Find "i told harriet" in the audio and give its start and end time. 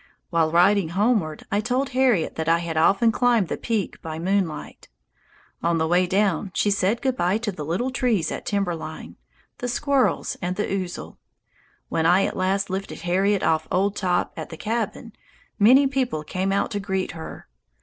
1.51-2.33